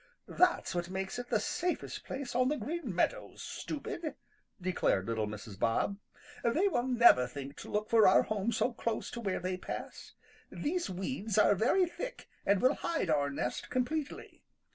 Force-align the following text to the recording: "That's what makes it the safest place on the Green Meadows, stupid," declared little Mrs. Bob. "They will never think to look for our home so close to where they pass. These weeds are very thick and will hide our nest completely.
"That's 0.27 0.73
what 0.73 0.89
makes 0.89 1.19
it 1.19 1.29
the 1.29 1.39
safest 1.39 2.05
place 2.05 2.33
on 2.33 2.47
the 2.49 2.57
Green 2.57 2.95
Meadows, 2.95 3.43
stupid," 3.43 4.15
declared 4.59 5.05
little 5.05 5.27
Mrs. 5.27 5.59
Bob. 5.59 5.97
"They 6.43 6.67
will 6.67 6.87
never 6.87 7.27
think 7.27 7.55
to 7.57 7.69
look 7.69 7.87
for 7.87 8.07
our 8.07 8.23
home 8.23 8.51
so 8.51 8.73
close 8.73 9.11
to 9.11 9.21
where 9.21 9.39
they 9.39 9.57
pass. 9.57 10.15
These 10.49 10.89
weeds 10.89 11.37
are 11.37 11.53
very 11.53 11.85
thick 11.85 12.27
and 12.47 12.63
will 12.63 12.73
hide 12.73 13.11
our 13.11 13.29
nest 13.29 13.69
completely. 13.69 14.41